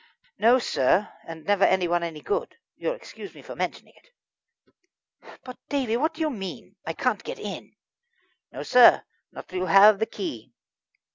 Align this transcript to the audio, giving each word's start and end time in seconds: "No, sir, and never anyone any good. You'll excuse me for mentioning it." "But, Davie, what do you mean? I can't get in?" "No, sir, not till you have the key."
"No, 0.39 0.57
sir, 0.57 1.13
and 1.27 1.43
never 1.45 1.63
anyone 1.63 2.01
any 2.01 2.21
good. 2.21 2.55
You'll 2.75 2.95
excuse 2.95 3.35
me 3.35 3.43
for 3.43 3.55
mentioning 3.55 3.93
it." 3.97 4.09
"But, 5.43 5.59
Davie, 5.69 5.95
what 5.97 6.15
do 6.15 6.21
you 6.21 6.31
mean? 6.31 6.75
I 6.87 6.93
can't 6.93 7.23
get 7.23 7.37
in?" 7.37 7.75
"No, 8.51 8.63
sir, 8.63 9.03
not 9.31 9.47
till 9.47 9.59
you 9.59 9.65
have 9.67 9.99
the 9.99 10.07
key." 10.07 10.53